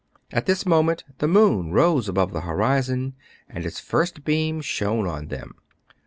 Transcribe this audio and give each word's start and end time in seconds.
At 0.31 0.47
this 0.47 0.65
moment 0.65 1.03
the 1.19 1.27
moon 1.27 1.69
rose 1.73 2.09
above 2.09 2.33
the 2.33 2.41
horizon, 2.41 3.13
and 3.47 3.63
its 3.67 3.79
first 3.79 4.23
beam 4.23 4.59
shone 4.61 5.05
on 5.05 5.27
them. 5.27 5.53